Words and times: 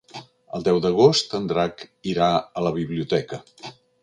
El 0.59 0.63
deu 0.67 0.79
d'agost 0.85 1.35
en 1.39 1.45
Drac 1.51 1.83
irà 2.15 2.31
a 2.35 2.65
la 2.69 2.73
biblioteca. 2.79 3.41